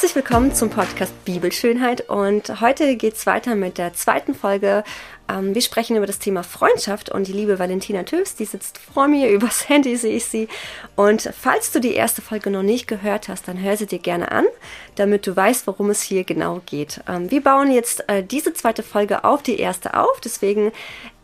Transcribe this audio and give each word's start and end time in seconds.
Herzlich 0.00 0.16
willkommen 0.16 0.54
zum 0.54 0.70
Podcast 0.70 1.26
Bibelschönheit 1.26 2.08
und 2.08 2.62
heute 2.62 2.96
geht 2.96 3.16
es 3.16 3.26
weiter 3.26 3.54
mit 3.54 3.76
der 3.76 3.92
zweiten 3.92 4.34
Folge. 4.34 4.82
Ähm, 5.30 5.54
wir 5.54 5.60
sprechen 5.60 5.94
über 5.94 6.06
das 6.06 6.18
Thema 6.18 6.42
Freundschaft 6.42 7.10
und 7.10 7.26
die 7.26 7.34
liebe 7.34 7.58
Valentina 7.58 8.02
Töfs, 8.04 8.34
die 8.34 8.46
sitzt 8.46 8.78
vor 8.78 9.08
mir, 9.08 9.28
übers 9.30 9.68
Handy 9.68 9.94
sehe 9.96 10.16
ich 10.16 10.24
sie. 10.24 10.48
Und 10.96 11.28
falls 11.38 11.70
du 11.70 11.80
die 11.80 11.92
erste 11.92 12.22
Folge 12.22 12.48
noch 12.48 12.62
nicht 12.62 12.88
gehört 12.88 13.28
hast, 13.28 13.46
dann 13.46 13.60
hör 13.62 13.76
sie 13.76 13.84
dir 13.84 13.98
gerne 13.98 14.32
an, 14.32 14.46
damit 14.94 15.26
du 15.26 15.36
weißt, 15.36 15.66
worum 15.66 15.90
es 15.90 16.00
hier 16.00 16.24
genau 16.24 16.62
geht. 16.64 17.02
Ähm, 17.06 17.30
wir 17.30 17.42
bauen 17.42 17.70
jetzt 17.70 18.08
äh, 18.08 18.22
diese 18.24 18.54
zweite 18.54 18.82
Folge 18.82 19.24
auf 19.24 19.42
die 19.42 19.58
erste 19.58 19.92
auf, 19.92 20.18
deswegen 20.24 20.72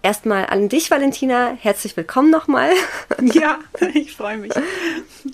Erstmal 0.07 0.47
an 0.47 0.69
dich, 0.69 0.93
Valentina. 0.93 1.57
Herzlich 1.61 1.97
willkommen 1.97 2.31
nochmal. 2.31 2.71
Ja, 3.23 3.59
ich 3.93 4.15
freue 4.15 4.37
mich. 4.37 4.53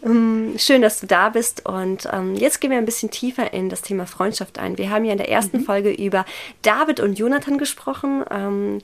Ähm, 0.03 0.55
schön, 0.57 0.81
dass 0.81 0.99
du 0.99 1.07
da 1.07 1.29
bist. 1.29 1.67
Und 1.67 2.09
ähm, 2.11 2.37
jetzt 2.37 2.59
gehen 2.59 2.71
wir 2.71 2.79
ein 2.79 2.87
bisschen 2.87 3.11
tiefer 3.11 3.53
in 3.53 3.69
das 3.69 3.83
Thema 3.83 4.07
Freundschaft 4.07 4.59
ein. 4.59 4.79
Wir 4.79 4.89
haben 4.89 5.05
ja 5.05 5.13
in 5.13 5.19
der 5.19 5.29
ersten 5.29 5.59
mhm. 5.59 5.65
Folge 5.65 5.91
über 5.93 6.25
David 6.63 7.01
und 7.01 7.19
Jonathan 7.19 7.59
gesprochen. 7.59 8.25
Ähm, 8.31 8.79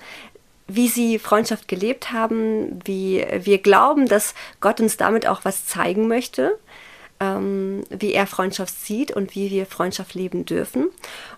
wie 0.66 0.88
sie 0.88 1.18
Freundschaft 1.18 1.68
gelebt 1.68 2.12
haben, 2.12 2.80
wie 2.84 3.24
wir 3.40 3.56
glauben, 3.56 4.08
dass 4.08 4.34
Gott 4.60 4.82
uns 4.82 4.98
damit 4.98 5.26
auch 5.26 5.46
was 5.46 5.64
zeigen 5.64 6.06
möchte 6.06 6.58
ähm, 7.20 7.84
wie 7.90 8.12
er 8.12 8.26
Freundschaft 8.26 8.74
sieht 8.78 9.10
und 9.10 9.34
wie 9.34 9.50
wir 9.50 9.66
Freundschaft 9.66 10.14
leben 10.14 10.44
dürfen. 10.44 10.88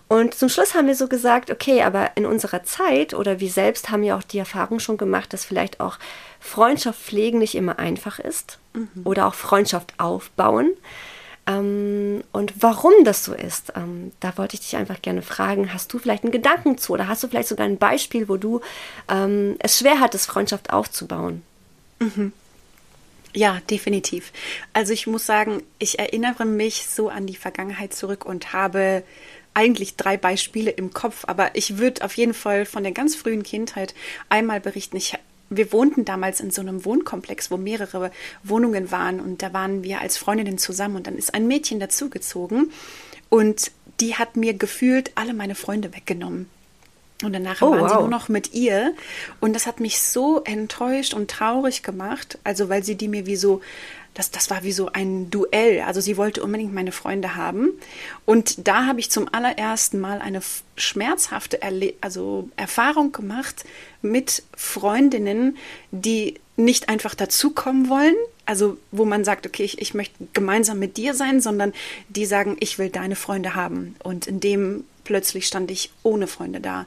Und 0.07 0.33
zum 0.33 0.49
Schluss 0.49 0.75
haben 0.75 0.87
wir 0.87 0.95
so 0.95 1.07
gesagt, 1.07 1.49
okay, 1.49 1.81
aber 1.81 2.11
in 2.15 2.25
unserer 2.25 2.63
Zeit 2.63 3.13
oder 3.13 3.39
wir 3.39 3.49
selbst 3.49 3.89
haben 3.89 4.03
ja 4.03 4.17
auch 4.17 4.23
die 4.23 4.39
Erfahrung 4.39 4.79
schon 4.79 4.97
gemacht, 4.97 5.33
dass 5.33 5.45
vielleicht 5.45 5.79
auch 5.79 5.97
Freundschaft 6.39 6.99
pflegen 6.99 7.39
nicht 7.39 7.55
immer 7.55 7.79
einfach 7.79 8.19
ist 8.19 8.59
mhm. 8.73 8.89
oder 9.03 9.27
auch 9.27 9.33
Freundschaft 9.33 9.93
aufbauen. 9.97 10.71
Ähm, 11.47 12.23
und 12.31 12.53
warum 12.61 12.93
das 13.03 13.25
so 13.25 13.33
ist, 13.33 13.73
ähm, 13.75 14.11
da 14.19 14.37
wollte 14.37 14.55
ich 14.55 14.61
dich 14.61 14.75
einfach 14.75 15.01
gerne 15.01 15.21
fragen, 15.21 15.73
hast 15.73 15.91
du 15.93 15.97
vielleicht 15.97 16.23
einen 16.23 16.31
Gedanken 16.31 16.77
zu 16.77 16.93
oder 16.93 17.07
hast 17.07 17.23
du 17.23 17.27
vielleicht 17.27 17.49
sogar 17.49 17.65
ein 17.65 17.77
Beispiel, 17.77 18.29
wo 18.29 18.37
du 18.37 18.61
ähm, 19.09 19.55
es 19.59 19.79
schwer 19.79 19.99
hattest, 19.99 20.27
Freundschaft 20.27 20.71
aufzubauen? 20.71 21.41
Mhm. 21.99 22.33
Ja, 23.33 23.59
definitiv. 23.69 24.33
Also 24.73 24.93
ich 24.93 25.07
muss 25.07 25.25
sagen, 25.25 25.63
ich 25.79 25.99
erinnere 25.99 26.45
mich 26.45 26.87
so 26.87 27.09
an 27.09 27.27
die 27.27 27.35
Vergangenheit 27.35 27.93
zurück 27.93 28.25
und 28.25 28.53
habe 28.53 29.03
eigentlich 29.53 29.95
drei 29.95 30.17
Beispiele 30.17 30.71
im 30.71 30.93
Kopf, 30.93 31.25
aber 31.27 31.55
ich 31.55 31.77
würde 31.77 32.03
auf 32.03 32.15
jeden 32.15 32.33
Fall 32.33 32.65
von 32.65 32.83
der 32.83 32.91
ganz 32.91 33.15
frühen 33.15 33.43
Kindheit 33.43 33.93
einmal 34.29 34.59
berichten. 34.59 34.97
Ich, 34.97 35.17
wir 35.49 35.71
wohnten 35.73 36.05
damals 36.05 36.39
in 36.39 36.51
so 36.51 36.61
einem 36.61 36.85
Wohnkomplex, 36.85 37.51
wo 37.51 37.57
mehrere 37.57 38.11
Wohnungen 38.43 38.91
waren 38.91 39.19
und 39.19 39.41
da 39.41 39.53
waren 39.53 39.83
wir 39.83 40.01
als 40.01 40.17
Freundinnen 40.17 40.57
zusammen 40.57 40.95
und 40.97 41.07
dann 41.07 41.17
ist 41.17 41.33
ein 41.33 41.47
Mädchen 41.47 41.79
dazugezogen 41.79 42.71
und 43.29 43.71
die 43.99 44.15
hat 44.15 44.35
mir 44.35 44.53
gefühlt 44.53 45.11
alle 45.15 45.33
meine 45.33 45.55
Freunde 45.55 45.93
weggenommen. 45.93 46.49
Und 47.23 47.33
danach 47.33 47.61
oh, 47.61 47.71
waren 47.71 47.81
wow. 47.81 47.89
sie 47.89 47.97
nur 47.97 48.07
noch 48.07 48.29
mit 48.29 48.53
ihr. 48.53 48.93
Und 49.39 49.53
das 49.53 49.67
hat 49.67 49.79
mich 49.79 50.01
so 50.01 50.41
enttäuscht 50.43 51.13
und 51.13 51.29
traurig 51.29 51.83
gemacht. 51.83 52.37
Also, 52.43 52.69
weil 52.69 52.83
sie 52.83 52.95
die 52.95 53.07
mir 53.07 53.25
wie 53.25 53.35
so, 53.35 53.61
das, 54.13 54.31
das 54.31 54.49
war 54.49 54.63
wie 54.63 54.71
so 54.71 54.89
ein 54.91 55.29
Duell. 55.29 55.81
Also, 55.81 56.01
sie 56.01 56.17
wollte 56.17 56.43
unbedingt 56.43 56.73
meine 56.73 56.91
Freunde 56.91 57.35
haben. 57.35 57.69
Und 58.25 58.67
da 58.67 58.85
habe 58.85 58.99
ich 58.99 59.11
zum 59.11 59.27
allerersten 59.33 59.99
Mal 59.99 60.19
eine 60.19 60.41
schmerzhafte 60.75 61.61
Erle 61.61 61.93
also 62.01 62.49
Erfahrung 62.55 63.11
gemacht 63.11 63.63
mit 64.01 64.43
Freundinnen, 64.55 65.57
die 65.91 66.39
nicht 66.57 66.89
einfach 66.89 67.15
dazukommen 67.15 67.89
wollen, 67.89 68.15
also 68.45 68.77
wo 68.91 69.05
man 69.05 69.23
sagt, 69.23 69.45
okay, 69.45 69.63
ich, 69.63 69.79
ich 69.79 69.93
möchte 69.93 70.27
gemeinsam 70.33 70.79
mit 70.79 70.97
dir 70.97 71.13
sein, 71.13 71.39
sondern 71.41 71.73
die 72.09 72.25
sagen, 72.25 72.57
ich 72.59 72.77
will 72.77 72.89
deine 72.89 73.15
Freunde 73.15 73.55
haben. 73.55 73.95
Und 74.03 74.27
in 74.27 74.39
dem 74.39 74.83
plötzlich 75.03 75.47
stand 75.47 75.71
ich 75.71 75.91
ohne 76.03 76.27
Freunde 76.27 76.59
da. 76.59 76.85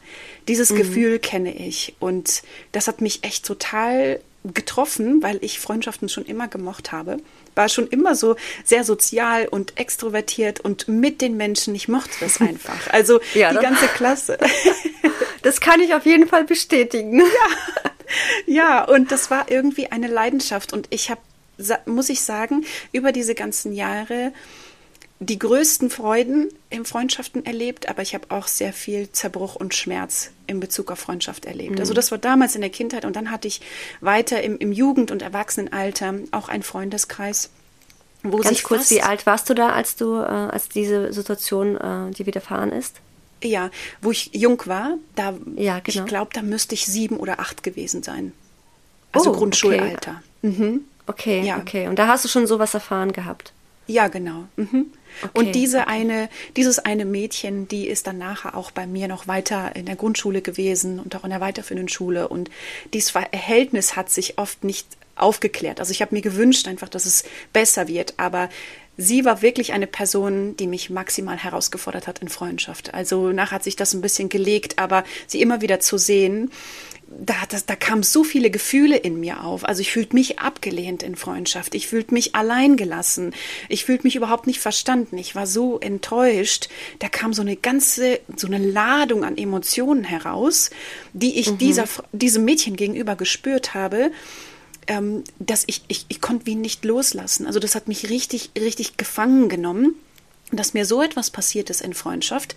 Dieses 0.48 0.70
mhm. 0.70 0.76
Gefühl 0.76 1.18
kenne 1.18 1.54
ich 1.54 1.94
und 2.00 2.42
das 2.72 2.88
hat 2.88 3.00
mich 3.00 3.24
echt 3.24 3.44
total 3.44 4.20
getroffen, 4.44 5.22
weil 5.22 5.38
ich 5.42 5.58
Freundschaften 5.58 6.08
schon 6.08 6.24
immer 6.24 6.48
gemocht 6.48 6.92
habe. 6.92 7.16
War 7.54 7.68
schon 7.68 7.86
immer 7.88 8.14
so 8.14 8.36
sehr 8.64 8.84
sozial 8.84 9.48
und 9.48 9.78
extrovertiert 9.78 10.60
und 10.60 10.86
mit 10.86 11.20
den 11.20 11.36
Menschen. 11.36 11.74
Ich 11.74 11.88
mochte 11.88 12.14
das 12.20 12.40
einfach. 12.40 12.92
Also 12.92 13.20
ja, 13.34 13.52
die 13.52 13.58
ganze 13.58 13.86
Klasse. 13.88 14.38
Das 15.42 15.60
kann 15.60 15.78
ich 15.80 15.92
auf 15.92 16.06
jeden 16.06 16.26
Fall 16.26 16.44
bestätigen. 16.44 17.20
Ja. 17.34 17.90
Ja, 18.46 18.84
und 18.84 19.10
das 19.10 19.30
war 19.30 19.50
irgendwie 19.50 19.90
eine 19.90 20.06
Leidenschaft. 20.06 20.72
Und 20.72 20.86
ich 20.90 21.10
habe, 21.10 21.20
muss 21.86 22.10
ich 22.10 22.20
sagen, 22.20 22.64
über 22.92 23.12
diese 23.12 23.34
ganzen 23.34 23.72
Jahre 23.72 24.32
die 25.20 25.38
größten 25.38 25.90
Freuden 25.90 26.48
in 26.70 26.84
Freundschaften 26.84 27.46
erlebt, 27.46 27.88
aber 27.88 28.02
ich 28.02 28.14
habe 28.14 28.30
auch 28.30 28.46
sehr 28.48 28.72
viel 28.72 29.10
Zerbruch 29.12 29.54
und 29.54 29.74
Schmerz 29.74 30.30
in 30.46 30.60
Bezug 30.60 30.90
auf 30.90 30.98
Freundschaft 30.98 31.44
erlebt. 31.44 31.74
Mhm. 31.74 31.80
Also 31.80 31.94
das 31.94 32.10
war 32.10 32.18
damals 32.18 32.54
in 32.54 32.60
der 32.60 32.70
Kindheit 32.70 33.04
und 33.04 33.16
dann 33.16 33.30
hatte 33.30 33.48
ich 33.48 33.60
weiter 34.00 34.42
im, 34.42 34.58
im 34.58 34.72
Jugend- 34.72 35.10
und 35.10 35.22
Erwachsenenalter 35.22 36.14
auch 36.32 36.48
einen 36.48 36.62
Freundeskreis. 36.62 37.50
Wo 38.22 38.38
Ganz 38.38 38.48
sich 38.48 38.64
kurz, 38.64 38.90
wie 38.90 39.02
alt 39.02 39.26
warst 39.26 39.48
du 39.50 39.54
da, 39.54 39.70
als 39.70 39.96
du, 39.96 40.16
äh, 40.16 40.26
als 40.26 40.68
diese 40.68 41.12
Situation 41.12 41.76
äh, 41.76 42.10
dir 42.10 42.26
widerfahren 42.26 42.72
ist? 42.72 42.96
Ja, 43.42 43.70
wo 44.00 44.10
ich 44.10 44.30
jung 44.32 44.62
war, 44.64 44.96
da, 45.14 45.34
ja, 45.56 45.80
genau. 45.80 45.84
ich 45.84 46.06
glaube, 46.06 46.30
da 46.32 46.40
müsste 46.40 46.74
ich 46.74 46.86
sieben 46.86 47.18
oder 47.18 47.40
acht 47.40 47.62
gewesen 47.62 48.02
sein. 48.02 48.32
Also 49.12 49.30
oh, 49.30 49.36
Grundschulalter. 49.36 50.22
Okay. 50.42 50.48
Mhm. 50.58 50.80
Okay, 51.06 51.42
ja. 51.42 51.58
okay. 51.58 51.88
Und 51.88 51.98
da 51.98 52.08
hast 52.08 52.24
du 52.24 52.28
schon 52.28 52.46
sowas 52.46 52.72
erfahren 52.72 53.12
gehabt? 53.12 53.52
Ja, 53.86 54.08
genau. 54.08 54.44
Mhm. 54.56 54.86
Okay, 55.22 55.38
und 55.38 55.54
diese 55.54 55.80
okay. 55.82 55.90
eine, 55.90 56.28
dieses 56.56 56.78
eine 56.78 57.04
Mädchen, 57.04 57.68
die 57.68 57.86
ist 57.88 58.06
dann 58.06 58.18
nachher 58.18 58.56
auch 58.56 58.70
bei 58.70 58.86
mir 58.86 59.08
noch 59.08 59.28
weiter 59.28 59.74
in 59.76 59.86
der 59.86 59.96
Grundschule 59.96 60.42
gewesen 60.42 60.98
und 60.98 61.14
auch 61.16 61.24
in 61.24 61.30
der 61.30 61.40
weiterführenden 61.40 61.88
Schule. 61.88 62.28
Und 62.28 62.50
dieses 62.92 63.10
Verhältnis 63.10 63.96
hat 63.96 64.10
sich 64.10 64.38
oft 64.38 64.64
nicht 64.64 64.86
aufgeklärt. 65.16 65.80
Also 65.80 65.92
ich 65.92 66.02
habe 66.02 66.14
mir 66.14 66.22
gewünscht 66.22 66.66
einfach, 66.66 66.88
dass 66.88 67.06
es 67.06 67.24
besser 67.52 67.88
wird, 67.88 68.14
aber 68.16 68.48
sie 68.96 69.24
war 69.24 69.42
wirklich 69.42 69.72
eine 69.72 69.86
Person, 69.86 70.56
die 70.56 70.66
mich 70.66 70.90
maximal 70.90 71.36
herausgefordert 71.36 72.06
hat 72.06 72.20
in 72.20 72.28
Freundschaft. 72.28 72.94
Also 72.94 73.30
nachher 73.30 73.56
hat 73.56 73.64
sich 73.64 73.76
das 73.76 73.94
ein 73.94 74.00
bisschen 74.00 74.28
gelegt, 74.28 74.78
aber 74.78 75.04
sie 75.26 75.40
immer 75.40 75.60
wieder 75.60 75.80
zu 75.80 75.98
sehen, 75.98 76.50
da, 77.08 77.34
das, 77.48 77.66
da 77.66 77.76
kamen 77.76 78.02
so 78.02 78.24
viele 78.24 78.50
Gefühle 78.50 78.96
in 78.96 79.20
mir 79.20 79.44
auf. 79.44 79.64
Also 79.64 79.80
ich 79.80 79.92
fühlte 79.92 80.14
mich 80.14 80.38
abgelehnt 80.38 81.02
in 81.02 81.16
Freundschaft. 81.16 81.74
Ich 81.74 81.86
fühlte 81.86 82.14
mich 82.14 82.34
alleingelassen. 82.34 83.34
Ich 83.68 83.84
fühlte 83.84 84.04
mich 84.04 84.16
überhaupt 84.16 84.46
nicht 84.46 84.60
verstanden. 84.60 85.18
Ich 85.18 85.34
war 85.34 85.46
so 85.46 85.78
enttäuscht. 85.78 86.68
Da 86.98 87.08
kam 87.08 87.32
so 87.32 87.42
eine 87.42 87.56
ganze, 87.56 88.20
so 88.36 88.46
eine 88.46 88.58
Ladung 88.58 89.24
an 89.24 89.36
Emotionen 89.36 90.04
heraus, 90.04 90.70
die 91.12 91.38
ich 91.38 91.52
mhm. 91.52 91.58
dieser, 91.58 91.84
diesem 92.12 92.44
Mädchen 92.44 92.76
gegenüber 92.76 93.16
gespürt 93.16 93.74
habe. 93.74 94.10
Ähm, 94.86 95.24
dass 95.38 95.64
ich, 95.66 95.82
ich, 95.88 96.04
ich 96.08 96.20
konnte 96.20 96.44
wie 96.44 96.56
nicht 96.56 96.84
loslassen. 96.84 97.46
Also 97.46 97.58
das 97.58 97.74
hat 97.74 97.88
mich 97.88 98.10
richtig, 98.10 98.50
richtig 98.58 98.98
gefangen 98.98 99.48
genommen, 99.48 99.94
dass 100.52 100.74
mir 100.74 100.84
so 100.84 101.00
etwas 101.00 101.30
passiert 101.30 101.70
ist 101.70 101.80
in 101.80 101.94
Freundschaft. 101.94 102.54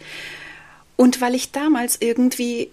Und 0.97 1.21
weil 1.21 1.35
ich 1.35 1.51
damals 1.51 1.97
irgendwie 2.01 2.69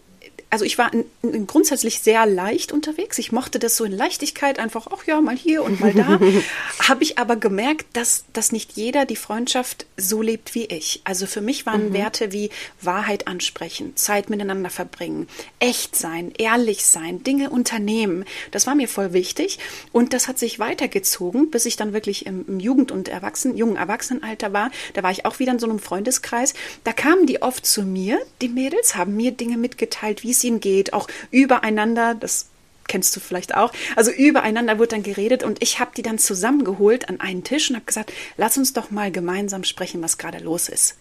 also 0.54 0.64
ich 0.64 0.78
war 0.78 0.92
in, 0.92 1.04
in 1.20 1.48
grundsätzlich 1.48 1.98
sehr 1.98 2.26
leicht 2.26 2.70
unterwegs. 2.70 3.18
Ich 3.18 3.32
mochte 3.32 3.58
das 3.58 3.76
so 3.76 3.82
in 3.82 3.90
Leichtigkeit, 3.90 4.60
einfach, 4.60 4.86
ach 4.92 5.04
ja, 5.04 5.20
mal 5.20 5.36
hier 5.36 5.64
und 5.64 5.80
mal 5.80 5.92
da. 5.92 6.20
Habe 6.88 7.02
ich 7.02 7.18
aber 7.18 7.34
gemerkt, 7.34 7.86
dass, 7.94 8.24
dass 8.32 8.52
nicht 8.52 8.74
jeder 8.76 9.04
die 9.04 9.16
Freundschaft 9.16 9.86
so 9.96 10.22
lebt 10.22 10.54
wie 10.54 10.66
ich. 10.66 11.00
Also 11.02 11.26
für 11.26 11.40
mich 11.40 11.66
waren 11.66 11.88
mhm. 11.88 11.94
Werte 11.94 12.30
wie 12.30 12.50
Wahrheit 12.80 13.26
ansprechen, 13.26 13.96
Zeit 13.96 14.30
miteinander 14.30 14.70
verbringen, 14.70 15.26
echt 15.58 15.96
sein, 15.96 16.32
ehrlich 16.38 16.86
sein, 16.86 17.24
Dinge 17.24 17.50
unternehmen. 17.50 18.24
Das 18.52 18.68
war 18.68 18.76
mir 18.76 18.86
voll 18.86 19.12
wichtig. 19.12 19.58
Und 19.90 20.12
das 20.12 20.28
hat 20.28 20.38
sich 20.38 20.60
weitergezogen, 20.60 21.50
bis 21.50 21.66
ich 21.66 21.74
dann 21.74 21.92
wirklich 21.92 22.26
im, 22.26 22.46
im 22.46 22.60
Jugend- 22.60 22.92
und 22.92 23.08
Erwachsenen, 23.08 23.56
jungen 23.56 23.74
Erwachsenenalter 23.74 24.52
war. 24.52 24.70
Da 24.92 25.02
war 25.02 25.10
ich 25.10 25.26
auch 25.26 25.40
wieder 25.40 25.50
in 25.50 25.58
so 25.58 25.68
einem 25.68 25.80
Freundeskreis. 25.80 26.54
Da 26.84 26.92
kamen 26.92 27.26
die 27.26 27.42
oft 27.42 27.66
zu 27.66 27.82
mir, 27.82 28.20
die 28.40 28.48
Mädels, 28.48 28.94
haben 28.94 29.16
mir 29.16 29.32
Dinge 29.32 29.56
mitgeteilt, 29.56 30.22
wie 30.22 30.30
es 30.30 30.43
ihnen 30.44 30.60
geht, 30.60 30.92
auch 30.92 31.08
übereinander, 31.30 32.14
das 32.14 32.46
kennst 32.86 33.16
du 33.16 33.20
vielleicht 33.20 33.54
auch. 33.54 33.72
Also 33.96 34.10
übereinander 34.10 34.78
wurde 34.78 34.88
dann 34.88 35.02
geredet 35.02 35.42
und 35.42 35.62
ich 35.62 35.80
habe 35.80 35.92
die 35.96 36.02
dann 36.02 36.18
zusammengeholt 36.18 37.08
an 37.08 37.20
einen 37.20 37.42
Tisch 37.42 37.70
und 37.70 37.76
habe 37.76 37.86
gesagt, 37.86 38.12
lass 38.36 38.56
uns 38.58 38.72
doch 38.72 38.90
mal 38.90 39.10
gemeinsam 39.10 39.64
sprechen, 39.64 40.02
was 40.02 40.18
gerade 40.18 40.38
los 40.38 40.68
ist. 40.68 40.96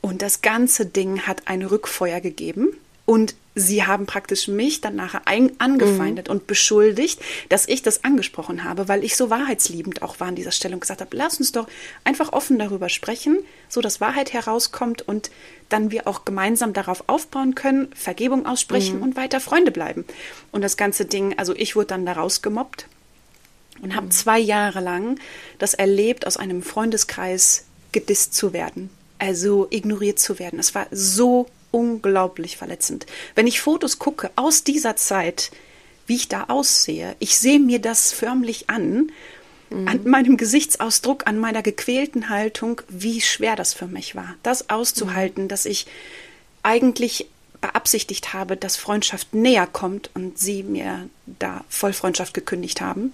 Und 0.00 0.22
das 0.22 0.40
ganze 0.40 0.86
Ding 0.86 1.22
hat 1.22 1.42
ein 1.48 1.62
Rückfeuer 1.62 2.20
gegeben 2.20 2.76
und 3.06 3.36
sie 3.54 3.86
haben 3.86 4.04
praktisch 4.04 4.48
mich 4.48 4.82
dann 4.82 4.96
nachher 4.96 5.22
angefeindet 5.26 6.28
mhm. 6.28 6.32
und 6.32 6.46
beschuldigt, 6.46 7.20
dass 7.48 7.66
ich 7.66 7.80
das 7.80 8.04
angesprochen 8.04 8.64
habe, 8.64 8.88
weil 8.88 9.02
ich 9.02 9.16
so 9.16 9.30
wahrheitsliebend 9.30 10.02
auch 10.02 10.20
war 10.20 10.28
an 10.28 10.34
dieser 10.34 10.50
Stelle 10.50 10.74
und 10.74 10.80
gesagt 10.80 11.00
habe, 11.00 11.16
lass 11.16 11.38
uns 11.38 11.52
doch 11.52 11.66
einfach 12.04 12.32
offen 12.32 12.58
darüber 12.58 12.90
sprechen, 12.90 13.38
so 13.68 13.80
dass 13.80 14.00
Wahrheit 14.00 14.34
herauskommt 14.34 15.02
und 15.08 15.30
dann 15.70 15.90
wir 15.90 16.06
auch 16.06 16.24
gemeinsam 16.26 16.74
darauf 16.74 17.04
aufbauen 17.06 17.54
können, 17.54 17.88
Vergebung 17.94 18.44
aussprechen 18.44 18.96
mhm. 18.96 19.02
und 19.02 19.16
weiter 19.16 19.40
Freunde 19.40 19.70
bleiben. 19.70 20.04
Und 20.52 20.62
das 20.62 20.76
ganze 20.76 21.06
Ding, 21.06 21.38
also 21.38 21.54
ich 21.54 21.76
wurde 21.76 21.86
dann 21.86 22.04
daraus 22.04 22.42
gemobbt 22.42 22.88
und 23.80 23.96
habe 23.96 24.06
mhm. 24.06 24.10
zwei 24.10 24.38
Jahre 24.38 24.80
lang 24.80 25.18
das 25.58 25.72
erlebt, 25.72 26.26
aus 26.26 26.36
einem 26.36 26.62
Freundeskreis 26.62 27.64
gedisst 27.92 28.34
zu 28.34 28.52
werden 28.52 28.90
also 29.18 29.66
ignoriert 29.70 30.18
zu 30.18 30.38
werden. 30.38 30.58
Es 30.58 30.74
war 30.74 30.86
so 30.90 31.46
unglaublich 31.76 32.56
verletzend. 32.56 33.04
Wenn 33.34 33.46
ich 33.46 33.60
Fotos 33.60 33.98
gucke 33.98 34.30
aus 34.34 34.64
dieser 34.64 34.96
Zeit, 34.96 35.50
wie 36.06 36.16
ich 36.16 36.28
da 36.28 36.44
aussehe, 36.44 37.14
ich 37.18 37.36
sehe 37.36 37.60
mir 37.60 37.80
das 37.80 38.12
förmlich 38.12 38.70
an, 38.70 39.12
mhm. 39.68 39.86
an 39.86 40.00
meinem 40.04 40.36
Gesichtsausdruck, 40.38 41.26
an 41.26 41.38
meiner 41.38 41.60
gequälten 41.60 42.30
Haltung, 42.30 42.80
wie 42.88 43.20
schwer 43.20 43.56
das 43.56 43.74
für 43.74 43.88
mich 43.88 44.14
war, 44.14 44.36
das 44.42 44.70
auszuhalten, 44.70 45.44
mhm. 45.44 45.48
dass 45.48 45.66
ich 45.66 45.86
eigentlich 46.62 47.28
beabsichtigt 47.60 48.32
habe, 48.32 48.56
dass 48.56 48.78
Freundschaft 48.78 49.34
näher 49.34 49.66
kommt 49.66 50.08
und 50.14 50.38
sie 50.38 50.62
mir 50.62 51.10
da 51.26 51.62
Vollfreundschaft 51.68 52.32
gekündigt 52.32 52.80
haben. 52.80 53.12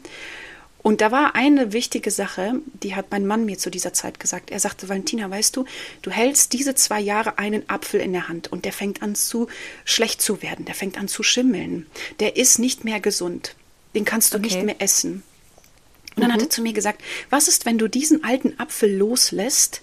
Und 0.82 1.00
da 1.00 1.12
war 1.12 1.36
eine 1.36 1.72
wichtige 1.72 2.10
Sache, 2.10 2.54
die 2.82 2.96
hat 2.96 3.06
mein 3.10 3.24
Mann 3.24 3.44
mir 3.44 3.56
zu 3.56 3.70
dieser 3.70 3.92
Zeit 3.92 4.18
gesagt. 4.18 4.50
Er 4.50 4.58
sagte, 4.58 4.88
Valentina, 4.88 5.30
weißt 5.30 5.56
du, 5.56 5.64
du 6.02 6.10
hältst 6.10 6.52
diese 6.52 6.74
zwei 6.74 7.00
Jahre 7.00 7.38
einen 7.38 7.68
Apfel 7.68 8.00
in 8.00 8.12
der 8.12 8.28
Hand 8.28 8.50
und 8.50 8.64
der 8.64 8.72
fängt 8.72 9.00
an 9.00 9.14
zu 9.14 9.46
schlecht 9.84 10.20
zu 10.20 10.42
werden, 10.42 10.64
der 10.64 10.74
fängt 10.74 10.98
an 10.98 11.06
zu 11.06 11.22
schimmeln. 11.22 11.86
Der 12.18 12.36
ist 12.36 12.58
nicht 12.58 12.84
mehr 12.84 13.00
gesund. 13.00 13.54
Den 13.94 14.04
kannst 14.04 14.34
du 14.34 14.38
okay. 14.38 14.46
nicht 14.46 14.62
mehr 14.64 14.80
essen. 14.80 15.22
Und 16.16 16.22
dann 16.22 16.30
mhm. 16.30 16.34
hat 16.34 16.42
er 16.42 16.50
zu 16.50 16.62
mir 16.62 16.72
gesagt, 16.72 17.00
was 17.30 17.46
ist, 17.46 17.64
wenn 17.64 17.78
du 17.78 17.88
diesen 17.88 18.24
alten 18.24 18.58
Apfel 18.58 18.94
loslässt 18.94 19.82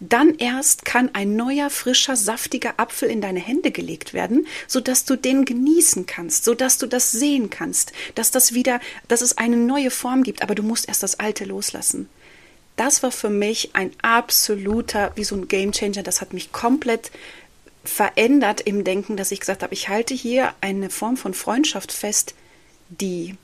dann 0.00 0.34
erst 0.36 0.86
kann 0.86 1.10
ein 1.12 1.36
neuer, 1.36 1.68
frischer, 1.68 2.16
saftiger 2.16 2.74
Apfel 2.78 3.10
in 3.10 3.20
deine 3.20 3.40
Hände 3.40 3.70
gelegt 3.70 4.14
werden, 4.14 4.46
sodass 4.66 5.04
du 5.04 5.14
den 5.14 5.44
genießen 5.44 6.06
kannst, 6.06 6.44
sodass 6.44 6.78
du 6.78 6.86
das 6.86 7.12
sehen 7.12 7.50
kannst, 7.50 7.92
dass 8.14 8.30
das 8.30 8.54
wieder, 8.54 8.80
dass 9.08 9.20
es 9.20 9.36
eine 9.36 9.58
neue 9.58 9.90
Form 9.90 10.22
gibt, 10.22 10.42
aber 10.42 10.54
du 10.54 10.62
musst 10.62 10.88
erst 10.88 11.02
das 11.02 11.20
alte 11.20 11.44
loslassen. 11.44 12.08
Das 12.76 13.02
war 13.02 13.12
für 13.12 13.28
mich 13.28 13.70
ein 13.74 13.92
absoluter, 14.00 15.12
wie 15.14 15.24
so 15.24 15.36
ein 15.36 15.48
Gamechanger. 15.48 16.02
Das 16.02 16.22
hat 16.22 16.32
mich 16.32 16.50
komplett 16.50 17.10
verändert 17.84 18.62
im 18.62 18.84
Denken, 18.84 19.18
dass 19.18 19.32
ich 19.32 19.40
gesagt 19.40 19.62
habe, 19.62 19.74
ich 19.74 19.90
halte 19.90 20.14
hier 20.14 20.54
eine 20.62 20.88
Form 20.88 21.18
von 21.18 21.34
Freundschaft 21.34 21.92
fest, 21.92 22.34
die, 22.88 23.36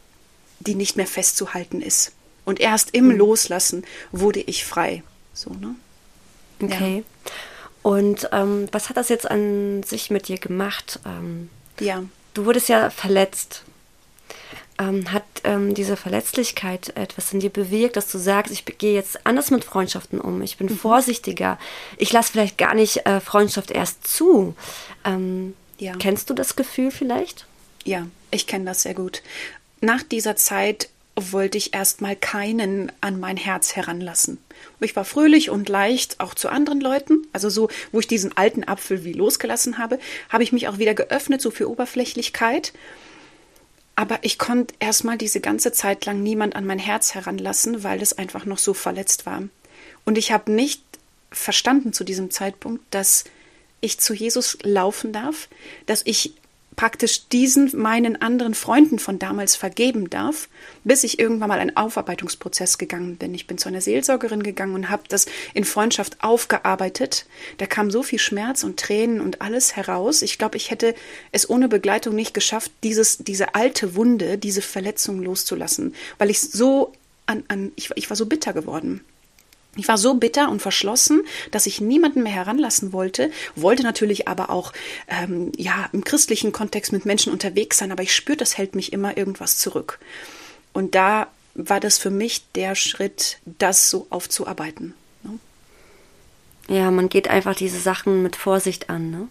die 0.60 0.74
nicht 0.74 0.96
mehr 0.96 1.06
festzuhalten 1.06 1.82
ist. 1.82 2.12
Und 2.46 2.60
erst 2.60 2.94
im 2.94 3.08
mhm. 3.08 3.16
Loslassen 3.18 3.84
wurde 4.10 4.40
ich 4.40 4.64
frei. 4.64 5.02
So, 5.34 5.50
ne? 5.50 5.74
Okay. 6.60 7.04
Ja. 7.04 7.32
Und 7.82 8.28
ähm, 8.32 8.68
was 8.72 8.88
hat 8.88 8.96
das 8.96 9.08
jetzt 9.08 9.30
an 9.30 9.82
sich 9.82 10.10
mit 10.10 10.28
dir 10.28 10.38
gemacht? 10.38 10.98
Ähm, 11.06 11.50
ja. 11.78 12.02
Du 12.34 12.44
wurdest 12.44 12.68
ja 12.68 12.90
verletzt. 12.90 13.62
Ähm, 14.78 15.10
hat 15.10 15.22
ähm, 15.44 15.72
diese 15.72 15.96
Verletzlichkeit 15.96 16.94
etwas 16.96 17.32
in 17.32 17.40
dir 17.40 17.48
bewirkt, 17.48 17.96
dass 17.96 18.12
du 18.12 18.18
sagst, 18.18 18.52
ich 18.52 18.64
gehe 18.76 18.92
jetzt 18.92 19.24
anders 19.24 19.50
mit 19.50 19.64
Freundschaften 19.64 20.20
um, 20.20 20.42
ich 20.42 20.58
bin 20.58 20.66
mhm. 20.66 20.76
vorsichtiger, 20.76 21.58
ich 21.96 22.12
lasse 22.12 22.32
vielleicht 22.32 22.58
gar 22.58 22.74
nicht 22.74 23.06
äh, 23.06 23.20
Freundschaft 23.20 23.70
erst 23.70 24.06
zu. 24.06 24.54
Ähm, 25.04 25.54
ja. 25.78 25.94
Kennst 25.96 26.28
du 26.28 26.34
das 26.34 26.56
Gefühl 26.56 26.90
vielleicht? 26.90 27.46
Ja, 27.84 28.06
ich 28.30 28.46
kenne 28.46 28.66
das 28.66 28.82
sehr 28.82 28.92
gut. 28.92 29.22
Nach 29.80 30.02
dieser 30.02 30.36
Zeit 30.36 30.90
wollte 31.16 31.56
ich 31.56 31.74
erstmal 31.74 32.14
keinen 32.14 32.92
an 33.00 33.18
mein 33.18 33.38
Herz 33.38 33.74
heranlassen. 33.74 34.38
Ich 34.80 34.94
war 34.94 35.06
fröhlich 35.06 35.48
und 35.48 35.68
leicht 35.68 36.20
auch 36.20 36.34
zu 36.34 36.50
anderen 36.50 36.80
Leuten, 36.80 37.26
also 37.32 37.48
so, 37.48 37.68
wo 37.90 38.00
ich 38.00 38.06
diesen 38.06 38.36
alten 38.36 38.64
Apfel 38.64 39.04
wie 39.04 39.14
losgelassen 39.14 39.78
habe, 39.78 39.98
habe 40.28 40.42
ich 40.42 40.52
mich 40.52 40.68
auch 40.68 40.78
wieder 40.78 40.94
geöffnet, 40.94 41.40
so 41.40 41.50
für 41.50 41.70
Oberflächlichkeit. 41.70 42.74
Aber 43.94 44.18
ich 44.22 44.38
konnte 44.38 44.74
erstmal 44.78 45.16
diese 45.16 45.40
ganze 45.40 45.72
Zeit 45.72 46.04
lang 46.04 46.22
niemand 46.22 46.54
an 46.54 46.66
mein 46.66 46.78
Herz 46.78 47.14
heranlassen, 47.14 47.82
weil 47.82 48.02
es 48.02 48.18
einfach 48.18 48.44
noch 48.44 48.58
so 48.58 48.74
verletzt 48.74 49.24
war. 49.24 49.42
Und 50.04 50.18
ich 50.18 50.32
habe 50.32 50.52
nicht 50.52 50.82
verstanden 51.32 51.94
zu 51.94 52.04
diesem 52.04 52.30
Zeitpunkt, 52.30 52.82
dass 52.90 53.24
ich 53.80 53.98
zu 53.98 54.12
Jesus 54.12 54.58
laufen 54.62 55.12
darf, 55.12 55.48
dass 55.86 56.02
ich 56.04 56.34
praktisch 56.76 57.28
diesen 57.28 57.70
meinen 57.74 58.20
anderen 58.20 58.54
Freunden 58.54 58.98
von 58.98 59.18
damals 59.18 59.56
vergeben 59.56 60.10
darf, 60.10 60.48
bis 60.84 61.04
ich 61.04 61.18
irgendwann 61.18 61.48
mal 61.48 61.58
einen 61.58 61.76
Aufarbeitungsprozess 61.76 62.78
gegangen 62.78 63.16
bin. 63.16 63.34
Ich 63.34 63.46
bin 63.46 63.58
zu 63.58 63.68
einer 63.68 63.80
Seelsorgerin 63.80 64.42
gegangen 64.42 64.74
und 64.74 64.90
habe 64.90 65.04
das 65.08 65.26
in 65.54 65.64
Freundschaft 65.64 66.22
aufgearbeitet. 66.22 67.26
Da 67.56 67.66
kam 67.66 67.90
so 67.90 68.02
viel 68.02 68.18
Schmerz 68.18 68.62
und 68.62 68.78
Tränen 68.78 69.20
und 69.20 69.40
alles 69.40 69.74
heraus. 69.74 70.22
Ich 70.22 70.38
glaube, 70.38 70.58
ich 70.58 70.70
hätte 70.70 70.94
es 71.32 71.48
ohne 71.48 71.68
Begleitung 71.68 72.14
nicht 72.14 72.34
geschafft, 72.34 72.70
dieses, 72.84 73.18
diese 73.18 73.54
alte 73.54 73.94
Wunde, 73.94 74.36
diese 74.36 74.62
Verletzung 74.62 75.22
loszulassen, 75.22 75.94
weil 76.18 76.30
ich 76.30 76.40
so 76.40 76.92
an, 77.24 77.42
an 77.48 77.72
ich, 77.76 77.90
ich 77.94 78.10
war 78.10 78.16
so 78.16 78.26
bitter 78.26 78.52
geworden. 78.52 79.00
Ich 79.76 79.88
war 79.88 79.98
so 79.98 80.14
bitter 80.14 80.50
und 80.50 80.62
verschlossen, 80.62 81.22
dass 81.50 81.66
ich 81.66 81.80
niemanden 81.80 82.22
mehr 82.22 82.32
heranlassen 82.32 82.92
wollte, 82.92 83.30
wollte 83.54 83.82
natürlich 83.82 84.26
aber 84.26 84.50
auch 84.50 84.72
ähm, 85.08 85.52
ja 85.56 85.88
im 85.92 86.04
christlichen 86.04 86.52
Kontext 86.52 86.92
mit 86.92 87.04
Menschen 87.04 87.32
unterwegs 87.32 87.78
sein, 87.78 87.92
aber 87.92 88.02
ich 88.02 88.14
spürte, 88.14 88.38
das 88.38 88.58
hält 88.58 88.74
mich 88.74 88.92
immer 88.92 89.16
irgendwas 89.16 89.58
zurück. 89.58 89.98
Und 90.72 90.94
da 90.94 91.28
war 91.54 91.80
das 91.80 91.98
für 91.98 92.10
mich 92.10 92.50
der 92.54 92.74
Schritt, 92.74 93.38
das 93.44 93.88
so 93.90 94.06
aufzuarbeiten. 94.10 94.94
Ne? 95.22 95.38
Ja, 96.68 96.90
man 96.90 97.08
geht 97.08 97.28
einfach 97.28 97.54
diese 97.54 97.80
Sachen 97.80 98.22
mit 98.22 98.36
Vorsicht 98.36 98.90
an. 98.90 99.10
Ne? 99.10 99.28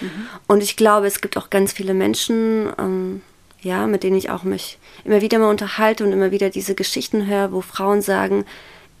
Mhm. 0.00 0.26
Und 0.46 0.62
ich 0.62 0.76
glaube, 0.76 1.06
es 1.06 1.20
gibt 1.20 1.36
auch 1.36 1.50
ganz 1.50 1.72
viele 1.72 1.94
Menschen, 1.94 2.72
ähm, 2.78 3.22
ja, 3.60 3.86
mit 3.86 4.02
denen 4.02 4.16
ich 4.16 4.30
auch 4.30 4.44
mich 4.44 4.78
immer 5.04 5.20
wieder 5.20 5.38
mal 5.38 5.50
unterhalte 5.50 6.04
und 6.04 6.12
immer 6.12 6.30
wieder 6.30 6.50
diese 6.50 6.74
Geschichten 6.74 7.26
höre, 7.26 7.52
wo 7.52 7.60
Frauen 7.60 8.02
sagen, 8.02 8.44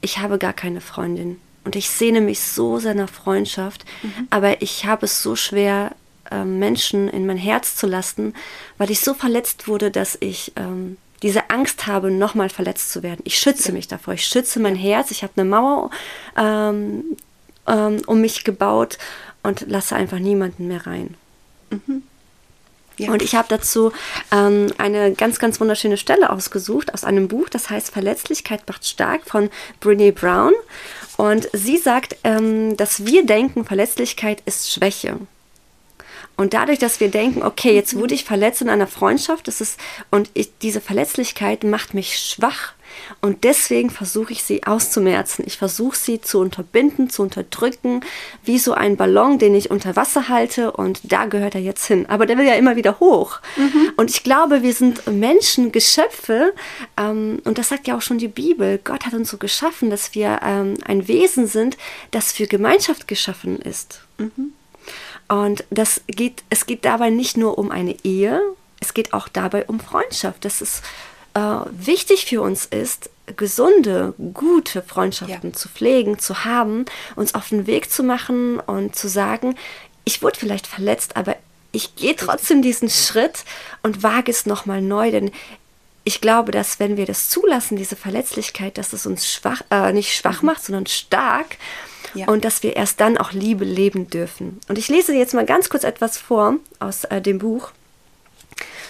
ich 0.00 0.18
habe 0.18 0.38
gar 0.38 0.52
keine 0.52 0.80
Freundin 0.80 1.40
und 1.64 1.76
ich 1.76 1.90
sehne 1.90 2.20
mich 2.20 2.40
so 2.40 2.78
seiner 2.78 3.08
Freundschaft, 3.08 3.84
mhm. 4.02 4.28
aber 4.30 4.62
ich 4.62 4.86
habe 4.86 5.06
es 5.06 5.22
so 5.22 5.36
schwer, 5.36 5.92
ähm, 6.30 6.58
Menschen 6.58 7.08
in 7.08 7.26
mein 7.26 7.36
Herz 7.36 7.76
zu 7.76 7.86
lassen, 7.86 8.34
weil 8.76 8.90
ich 8.90 9.00
so 9.00 9.14
verletzt 9.14 9.68
wurde, 9.68 9.90
dass 9.90 10.16
ich 10.20 10.52
ähm, 10.56 10.96
diese 11.22 11.50
Angst 11.50 11.86
habe, 11.86 12.10
nochmal 12.10 12.48
verletzt 12.48 12.92
zu 12.92 13.02
werden. 13.02 13.20
Ich 13.24 13.38
schütze 13.38 13.68
ja. 13.68 13.74
mich 13.74 13.88
davor, 13.88 14.14
ich 14.14 14.24
schütze 14.26 14.60
mein 14.60 14.76
Herz, 14.76 15.10
ich 15.10 15.22
habe 15.22 15.32
eine 15.36 15.48
Mauer 15.48 15.90
ähm, 16.36 17.04
ähm, 17.66 18.02
um 18.06 18.20
mich 18.20 18.44
gebaut 18.44 18.98
und 19.42 19.64
lasse 19.68 19.96
einfach 19.96 20.18
niemanden 20.18 20.68
mehr 20.68 20.86
rein. 20.86 21.14
Mhm. 21.70 22.02
Ja. 22.98 23.10
Und 23.12 23.22
ich 23.22 23.34
habe 23.34 23.48
dazu 23.48 23.92
ähm, 24.32 24.68
eine 24.76 25.12
ganz, 25.12 25.38
ganz 25.38 25.60
wunderschöne 25.60 25.96
Stelle 25.96 26.30
ausgesucht 26.30 26.92
aus 26.92 27.04
einem 27.04 27.28
Buch, 27.28 27.48
das 27.48 27.70
heißt 27.70 27.90
Verletzlichkeit 27.90 28.62
macht 28.68 28.86
stark 28.86 29.22
von 29.24 29.50
Brene 29.80 30.12
Brown. 30.12 30.52
Und 31.16 31.48
sie 31.52 31.78
sagt, 31.78 32.16
ähm, 32.24 32.76
dass 32.76 33.06
wir 33.06 33.24
denken, 33.24 33.64
Verletzlichkeit 33.64 34.42
ist 34.44 34.72
Schwäche. 34.72 35.16
Und 36.36 36.54
dadurch, 36.54 36.78
dass 36.78 37.00
wir 37.00 37.08
denken, 37.08 37.42
okay, 37.42 37.74
jetzt 37.74 37.96
wurde 37.96 38.14
ich 38.14 38.24
verletzt 38.24 38.62
in 38.62 38.68
einer 38.68 38.86
Freundschaft, 38.86 39.48
das 39.48 39.60
ist, 39.60 39.80
und 40.12 40.30
ich, 40.34 40.56
diese 40.62 40.80
Verletzlichkeit 40.80 41.64
macht 41.64 41.94
mich 41.94 42.16
schwach, 42.16 42.74
und 43.20 43.44
deswegen 43.44 43.90
versuche 43.90 44.32
ich 44.32 44.42
sie 44.42 44.64
auszumerzen. 44.64 45.44
Ich 45.46 45.58
versuche 45.58 45.96
sie 45.96 46.20
zu 46.20 46.38
unterbinden, 46.38 47.10
zu 47.10 47.22
unterdrücken, 47.22 48.00
wie 48.44 48.58
so 48.58 48.72
ein 48.72 48.96
Ballon, 48.96 49.38
den 49.38 49.54
ich 49.54 49.70
unter 49.70 49.96
Wasser 49.96 50.28
halte 50.28 50.72
und 50.72 51.00
da 51.04 51.26
gehört 51.26 51.54
er 51.54 51.60
jetzt 51.60 51.86
hin. 51.86 52.06
Aber 52.08 52.26
der 52.26 52.38
will 52.38 52.46
ja 52.46 52.54
immer 52.54 52.76
wieder 52.76 53.00
hoch. 53.00 53.40
Mhm. 53.56 53.92
Und 53.96 54.10
ich 54.10 54.22
glaube, 54.22 54.62
wir 54.62 54.72
sind 54.72 55.06
Menschen, 55.06 55.72
Geschöpfe 55.72 56.52
ähm, 56.96 57.40
und 57.44 57.58
das 57.58 57.68
sagt 57.68 57.86
ja 57.88 57.96
auch 57.96 58.02
schon 58.02 58.18
die 58.18 58.28
Bibel. 58.28 58.78
Gott 58.82 59.06
hat 59.06 59.14
uns 59.14 59.30
so 59.30 59.38
geschaffen, 59.38 59.90
dass 59.90 60.14
wir 60.14 60.40
ähm, 60.42 60.74
ein 60.84 61.08
Wesen 61.08 61.46
sind, 61.46 61.76
das 62.10 62.32
für 62.32 62.46
Gemeinschaft 62.46 63.08
geschaffen 63.08 63.58
ist. 63.60 64.00
Mhm. 64.18 64.52
Und 65.28 65.64
das 65.70 66.00
geht, 66.06 66.42
es 66.48 66.66
geht 66.66 66.84
dabei 66.84 67.10
nicht 67.10 67.36
nur 67.36 67.58
um 67.58 67.70
eine 67.70 67.96
Ehe, 68.02 68.40
es 68.80 68.94
geht 68.94 69.12
auch 69.12 69.28
dabei 69.28 69.66
um 69.66 69.80
Freundschaft. 69.80 70.44
Das 70.44 70.62
ist 70.62 70.82
äh, 71.34 71.40
wichtig 71.70 72.26
für 72.26 72.42
uns 72.42 72.66
ist, 72.66 73.10
gesunde, 73.36 74.14
gute 74.32 74.82
Freundschaften 74.82 75.50
ja. 75.50 75.56
zu 75.56 75.68
pflegen, 75.68 76.18
zu 76.18 76.44
haben, 76.44 76.86
uns 77.16 77.34
auf 77.34 77.48
den 77.50 77.66
Weg 77.66 77.90
zu 77.90 78.02
machen 78.02 78.60
und 78.60 78.96
zu 78.96 79.08
sagen, 79.08 79.56
ich 80.04 80.22
wurde 80.22 80.38
vielleicht 80.38 80.66
verletzt, 80.66 81.16
aber 81.16 81.36
ich 81.72 81.96
gehe 81.96 82.16
trotzdem 82.16 82.62
diesen 82.62 82.88
Schritt 82.88 83.44
und 83.82 84.02
wage 84.02 84.30
es 84.30 84.46
nochmal 84.46 84.80
neu, 84.80 85.10
denn 85.10 85.30
ich 86.04 86.22
glaube, 86.22 86.52
dass 86.52 86.80
wenn 86.80 86.96
wir 86.96 87.04
das 87.04 87.28
zulassen, 87.28 87.76
diese 87.76 87.96
Verletzlichkeit, 87.96 88.78
dass 88.78 88.94
es 88.94 89.04
uns 89.04 89.30
schwach, 89.30 89.60
äh, 89.70 89.92
nicht 89.92 90.16
schwach 90.16 90.40
mhm. 90.40 90.46
macht, 90.46 90.64
sondern 90.64 90.86
stark 90.86 91.58
ja. 92.14 92.26
und 92.28 92.46
dass 92.46 92.62
wir 92.62 92.76
erst 92.76 93.00
dann 93.00 93.18
auch 93.18 93.32
Liebe 93.32 93.66
leben 93.66 94.08
dürfen. 94.08 94.58
Und 94.68 94.78
ich 94.78 94.88
lese 94.88 95.14
jetzt 95.14 95.34
mal 95.34 95.44
ganz 95.44 95.68
kurz 95.68 95.84
etwas 95.84 96.16
vor 96.16 96.54
aus 96.78 97.04
äh, 97.04 97.20
dem 97.20 97.38
Buch. 97.38 97.72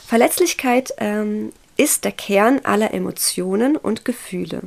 Verletzlichkeit 0.06 0.94
ähm, 0.98 1.52
ist 1.78 2.04
der 2.04 2.12
Kern 2.12 2.60
aller 2.64 2.92
Emotionen 2.92 3.76
und 3.76 4.04
Gefühle. 4.04 4.62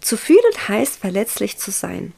Zu 0.00 0.16
fühlen 0.16 0.68
heißt 0.68 0.98
verletzlich 0.98 1.58
zu 1.58 1.70
sein. 1.70 2.14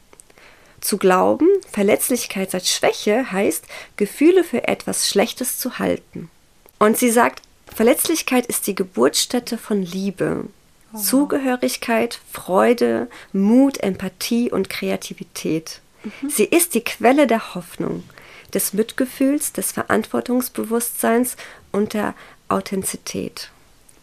Zu 0.79 0.97
glauben, 0.97 1.47
Verletzlichkeit 1.69 2.51
sei 2.51 2.61
Schwäche 2.61 3.31
heißt, 3.31 3.65
Gefühle 3.97 4.45
für 4.45 4.67
etwas 4.67 5.09
Schlechtes 5.09 5.57
zu 5.57 5.79
halten. 5.79 6.29
Und 6.77 6.97
sie 6.97 7.11
sagt, 7.11 7.41
Verletzlichkeit 7.73 8.45
ist 8.45 8.67
die 8.67 8.75
Geburtsstätte 8.75 9.57
von 9.57 9.81
Liebe, 9.81 10.45
oh. 10.93 10.97
Zugehörigkeit, 10.97 12.19
Freude, 12.31 13.09
Mut, 13.33 13.79
Empathie 13.79 14.51
und 14.51 14.69
Kreativität. 14.69 15.81
Mhm. 16.03 16.29
Sie 16.29 16.45
ist 16.45 16.75
die 16.75 16.83
Quelle 16.83 17.27
der 17.27 17.55
Hoffnung, 17.55 18.03
des 18.53 18.73
Mitgefühls, 18.73 19.53
des 19.53 19.71
Verantwortungsbewusstseins 19.71 21.35
und 21.71 21.93
der 21.93 22.13
Authentizität. 22.47 23.51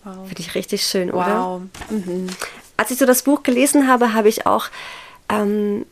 Wow. 0.07 0.29
Finde 0.29 0.41
ich 0.41 0.55
richtig 0.55 0.87
schön, 0.87 1.13
wow. 1.13 1.17
oder? 1.17 1.63
Mhm. 1.91 2.29
Als 2.77 2.93
ich 2.93 2.99
so 2.99 3.07
das 3.07 3.23
Buch 3.23 3.43
gelesen 3.43 3.89
habe, 3.89 4.15
habe 4.15 4.29
ich 4.29 4.47
auch 4.47 4.69
ähm, 5.29 5.85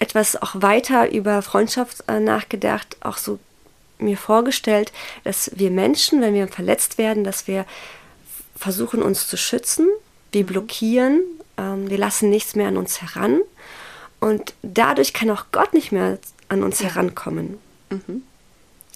etwas 0.00 0.40
auch 0.42 0.56
weiter 0.56 1.12
über 1.12 1.42
Freundschaft 1.42 2.02
äh, 2.08 2.18
nachgedacht, 2.18 2.96
auch 3.00 3.18
so 3.18 3.38
mir 3.98 4.16
vorgestellt, 4.16 4.92
dass 5.22 5.52
wir 5.54 5.70
Menschen, 5.70 6.20
wenn 6.20 6.34
wir 6.34 6.48
verletzt 6.48 6.98
werden, 6.98 7.22
dass 7.22 7.46
wir 7.46 7.66
versuchen 8.56 9.00
uns 9.00 9.28
zu 9.28 9.36
schützen, 9.36 9.86
wir 10.32 10.42
mhm. 10.42 10.48
blockieren, 10.48 11.20
ähm, 11.56 11.88
wir 11.88 11.98
lassen 11.98 12.30
nichts 12.30 12.56
mehr 12.56 12.66
an 12.66 12.76
uns 12.76 13.00
heran 13.00 13.40
und 14.18 14.54
dadurch 14.62 15.12
kann 15.12 15.30
auch 15.30 15.46
Gott 15.52 15.72
nicht 15.72 15.92
mehr 15.92 16.18
an 16.48 16.64
uns 16.64 16.80
ja. 16.80 16.88
herankommen. 16.88 17.58
Mhm. 17.90 18.24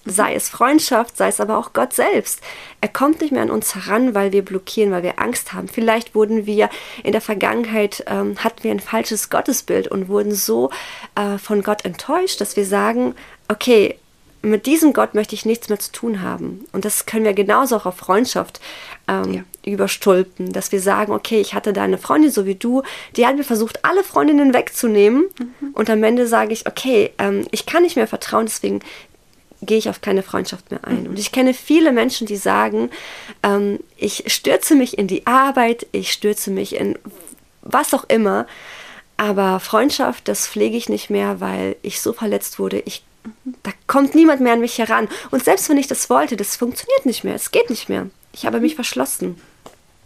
Sei 0.07 0.35
es 0.35 0.49
Freundschaft, 0.49 1.16
sei 1.16 1.28
es 1.28 1.40
aber 1.40 1.59
auch 1.59 1.73
Gott 1.75 1.92
selbst. 1.92 2.40
Er 2.80 2.88
kommt 2.88 3.21
nicht 3.21 3.33
mehr 3.33 3.42
an 3.42 3.50
uns 3.50 3.75
heran, 3.75 4.14
weil 4.14 4.33
wir 4.33 4.42
blockieren, 4.45 4.92
weil 4.92 5.02
wir 5.02 5.21
Angst 5.21 5.52
haben. 5.52 5.69
Vielleicht 5.69 6.14
wurden 6.14 6.47
wir 6.47 6.71
in 7.04 7.12
der 7.12 7.21
Vergangenheit, 7.21 8.04
ähm, 8.07 8.37
hatten 8.38 8.62
wir 8.64 8.71
ein 8.71 8.80
falsches 8.80 9.28
Gottesbild 9.28 9.88
und 9.88 10.09
wurden 10.09 10.33
so 10.33 10.71
äh, 11.16 11.37
von 11.37 11.62
Gott 11.62 11.85
enttäuscht, 11.85 12.40
dass 12.40 12.57
wir 12.57 12.64
sagen, 12.64 13.14
okay, 13.49 13.97
mit 14.42 14.66
diesem 14.66 14.92
Gott 14.92 15.14
möchte 15.14 15.35
ich 15.35 15.45
nichts 15.45 15.69
mehr 15.69 15.78
zu 15.78 15.92
tun 15.92 16.23
haben. 16.23 16.64
Und 16.73 16.85
das 16.85 17.04
können 17.07 17.25
wir 17.25 17.35
genauso 17.35 17.76
auch 17.76 17.87
auf 17.87 17.97
Freundschaft 17.97 18.61
ähm, 19.07 19.35
ja. 19.35 19.42
überstülpen, 19.71 20.52
dass 20.52 20.73
wir 20.73 20.80
sagen, 20.80 21.12
okay, 21.12 21.40
ich 21.40 21.52
hatte 21.52 21.73
da 21.73 21.83
eine 21.83 21.99
Freundin, 21.99 22.30
so 22.30 22.47
wie 22.47 22.54
du, 22.54 22.83
die 23.16 23.26
hat 23.26 23.37
mir 23.37 23.45
versucht, 23.45 23.85
alle 23.85 24.02
Freundinnen 24.02 24.54
wegzunehmen. 24.54 25.26
Mhm. 25.38 25.71
Und 25.75 25.90
am 25.90 26.02
Ende 26.02 26.26
sage 26.26 26.52
ich, 26.52 26.66
okay, 26.66 27.11
ähm, 27.19 27.47
ich 27.50 27.66
kann 27.66 27.83
nicht 27.83 27.97
mehr 27.97 28.07
vertrauen, 28.07 28.47
deswegen 28.47 28.80
gehe 29.62 29.78
ich 29.78 29.88
auf 29.88 30.00
keine 30.00 30.22
Freundschaft 30.22 30.70
mehr 30.70 30.84
ein. 30.84 31.06
Und 31.06 31.18
ich 31.18 31.32
kenne 31.32 31.54
viele 31.54 31.92
Menschen, 31.92 32.26
die 32.26 32.36
sagen, 32.36 32.90
ähm, 33.42 33.80
ich 33.96 34.24
stürze 34.32 34.74
mich 34.74 34.98
in 34.98 35.06
die 35.06 35.26
Arbeit, 35.26 35.86
ich 35.92 36.12
stürze 36.12 36.50
mich 36.50 36.74
in 36.76 36.98
was 37.62 37.92
auch 37.92 38.04
immer, 38.04 38.46
aber 39.16 39.60
Freundschaft, 39.60 40.28
das 40.28 40.46
pflege 40.46 40.76
ich 40.76 40.88
nicht 40.88 41.10
mehr, 41.10 41.40
weil 41.40 41.76
ich 41.82 42.00
so 42.00 42.12
verletzt 42.12 42.58
wurde. 42.58 42.80
Ich, 42.86 43.04
da 43.62 43.70
kommt 43.86 44.14
niemand 44.14 44.40
mehr 44.40 44.54
an 44.54 44.60
mich 44.60 44.78
heran. 44.78 45.08
Und 45.30 45.44
selbst 45.44 45.68
wenn 45.68 45.76
ich 45.76 45.88
das 45.88 46.08
wollte, 46.08 46.36
das 46.36 46.56
funktioniert 46.56 47.04
nicht 47.04 47.22
mehr, 47.22 47.34
es 47.34 47.50
geht 47.50 47.68
nicht 47.68 47.90
mehr. 47.90 48.06
Ich 48.32 48.46
habe 48.46 48.60
mich 48.60 48.76
verschlossen. 48.76 49.38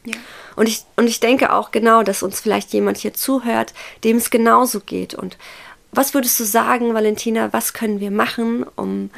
Ja. 0.05 0.17
Und, 0.57 0.69
ich, 0.69 0.83
und 0.97 1.07
ich 1.07 1.21
denke 1.21 1.53
auch 1.53 1.71
genau, 1.71 2.03
dass 2.03 2.23
uns 2.23 2.41
vielleicht 2.41 2.73
jemand 2.73 2.99
hier 2.99 3.15
zuhört, 3.15 3.73
dem 4.03 4.17
es 4.17 4.31
genauso 4.31 4.81
geht. 4.81 5.15
Und 5.15 5.39
was 5.93 6.15
würdest 6.15 6.39
du 6.41 6.45
sagen, 6.45 6.95
Valentina, 6.95 7.53
was 7.53 7.73
können 7.73 8.01
wir 8.01 8.11
machen, 8.11 8.67
um 8.75 9.11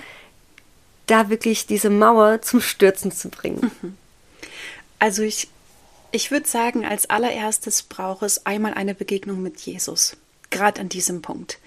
da 1.06 1.30
wirklich 1.30 1.66
diese 1.66 1.90
Mauer 1.90 2.42
zum 2.42 2.60
Stürzen 2.60 3.12
zu 3.12 3.28
bringen? 3.28 3.70
Mhm. 3.82 3.96
Also 4.98 5.22
ich, 5.22 5.48
ich 6.12 6.30
würde 6.30 6.48
sagen, 6.48 6.84
als 6.84 7.10
allererstes 7.10 7.82
braucht 7.82 8.22
es 8.22 8.46
einmal 8.46 8.74
eine 8.74 8.94
Begegnung 8.94 9.42
mit 9.42 9.60
Jesus, 9.60 10.16
gerade 10.50 10.80
an 10.80 10.88
diesem 10.88 11.22
Punkt. 11.22 11.58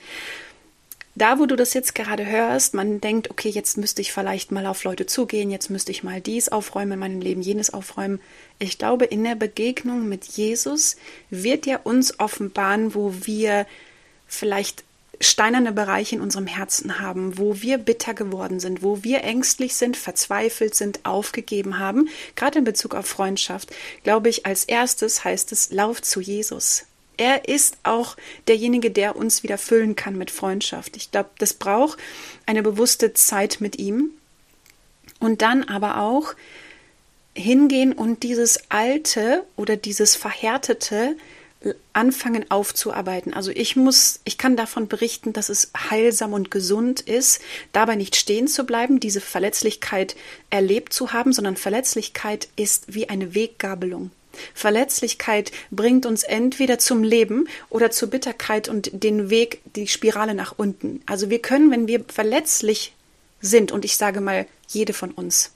Da, 1.15 1.37
wo 1.37 1.45
du 1.45 1.57
das 1.57 1.73
jetzt 1.73 1.95
gerade 1.95 2.25
hörst, 2.25 2.73
man 2.73 3.01
denkt, 3.01 3.29
okay, 3.29 3.49
jetzt 3.49 3.77
müsste 3.77 4.01
ich 4.01 4.13
vielleicht 4.13 4.51
mal 4.51 4.65
auf 4.65 4.83
Leute 4.85 5.05
zugehen, 5.05 5.51
jetzt 5.51 5.69
müsste 5.69 5.91
ich 5.91 6.03
mal 6.03 6.21
dies 6.21 6.47
aufräumen 6.49 6.93
in 6.93 6.99
meinem 6.99 7.21
Leben, 7.21 7.41
jenes 7.41 7.73
aufräumen. 7.73 8.21
Ich 8.57 8.77
glaube, 8.77 9.05
in 9.05 9.23
der 9.23 9.35
Begegnung 9.35 10.07
mit 10.07 10.23
Jesus 10.23 10.95
wird 11.29 11.67
er 11.67 11.85
uns 11.85 12.19
offenbaren, 12.19 12.95
wo 12.95 13.13
wir 13.23 13.65
vielleicht 14.27 14.85
steinerne 15.21 15.71
Bereiche 15.71 16.15
in 16.15 16.21
unserem 16.21 16.47
Herzen 16.47 16.99
haben, 16.99 17.37
wo 17.37 17.61
wir 17.61 17.77
bitter 17.77 18.13
geworden 18.13 18.59
sind, 18.59 18.83
wo 18.83 19.03
wir 19.03 19.23
ängstlich 19.23 19.75
sind, 19.75 19.97
verzweifelt 19.97 20.75
sind, 20.75 21.05
aufgegeben 21.05 21.79
haben, 21.79 22.07
gerade 22.35 22.59
in 22.59 22.63
Bezug 22.63 22.95
auf 22.95 23.05
Freundschaft, 23.05 23.73
glaube 24.03 24.29
ich, 24.29 24.45
als 24.45 24.63
erstes 24.65 25.23
heißt 25.23 25.51
es, 25.51 25.71
lauf 25.71 26.01
zu 26.01 26.21
Jesus. 26.21 26.85
Er 27.17 27.49
ist 27.49 27.77
auch 27.83 28.15
derjenige, 28.47 28.91
der 28.91 29.17
uns 29.17 29.43
wieder 29.43 29.57
füllen 29.57 29.97
kann 29.97 30.17
mit 30.17 30.31
Freundschaft. 30.31 30.95
Ich 30.95 31.11
glaube, 31.11 31.29
das 31.37 31.53
braucht 31.53 31.99
eine 32.45 32.63
bewusste 32.63 33.13
Zeit 33.13 33.57
mit 33.59 33.77
ihm. 33.77 34.11
Und 35.19 35.41
dann 35.41 35.65
aber 35.65 35.99
auch 35.99 36.33
hingehen 37.35 37.91
und 37.91 38.23
dieses 38.23 38.69
Alte 38.69 39.43
oder 39.57 39.75
dieses 39.75 40.15
Verhärtete 40.15 41.17
anfangen 41.91 42.49
aufzuarbeiten. 42.49 43.33
Also 43.33 43.51
ich 43.51 43.75
muss, 43.75 44.21
ich 44.23 44.37
kann 44.37 44.55
davon 44.55 44.87
berichten, 44.87 45.33
dass 45.33 45.49
es 45.49 45.71
heilsam 45.89 46.33
und 46.33 46.51
gesund 46.51 47.01
ist, 47.01 47.41
dabei 47.73 47.95
nicht 47.95 48.15
stehen 48.15 48.47
zu 48.47 48.63
bleiben, 48.63 48.99
diese 49.01 49.19
Verletzlichkeit 49.19 50.15
erlebt 50.49 50.93
zu 50.93 51.11
haben, 51.11 51.33
sondern 51.33 51.57
Verletzlichkeit 51.57 52.47
ist 52.55 52.93
wie 52.93 53.09
eine 53.09 53.35
Weggabelung. 53.35 54.11
Verletzlichkeit 54.53 55.51
bringt 55.69 56.05
uns 56.05 56.23
entweder 56.23 56.79
zum 56.79 57.03
Leben 57.03 57.49
oder 57.69 57.91
zur 57.91 58.09
Bitterkeit 58.09 58.69
und 58.69 59.03
den 59.03 59.29
Weg, 59.29 59.59
die 59.75 59.87
Spirale 59.87 60.33
nach 60.33 60.53
unten. 60.57 61.01
Also 61.07 61.29
wir 61.29 61.39
können, 61.39 61.71
wenn 61.71 61.87
wir 61.87 62.05
verletzlich 62.07 62.93
sind, 63.41 63.73
und 63.73 63.83
ich 63.83 63.97
sage 63.97 64.21
mal, 64.21 64.45
jede 64.69 64.93
von 64.93 65.11
uns, 65.11 65.51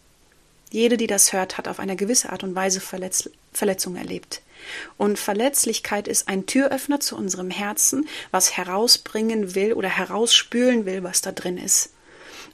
jede, 0.70 0.98
die 0.98 1.08
das 1.08 1.32
hört, 1.32 1.58
hat 1.58 1.68
auf 1.68 1.80
eine 1.80 1.96
gewisse 1.96 2.32
Art 2.32 2.44
und 2.44 2.56
Weise 2.56 2.82
Verletz 2.82 3.30
Verletzung 3.54 3.96
erlebt. 3.96 4.42
Und 4.98 5.20
Verletzlichkeit 5.20 6.08
ist 6.08 6.28
ein 6.28 6.46
Türöffner 6.46 7.00
zu 7.00 7.16
unserem 7.16 7.50
Herzen, 7.50 8.08
was 8.32 8.58
herausbringen 8.58 9.56
will 9.56 9.74
oder 9.74 9.90
herausspülen 9.90 10.86
will, 10.86 11.04
was 11.04 11.22
da 11.22 11.32
drin 11.32 11.58
ist. 11.58 11.92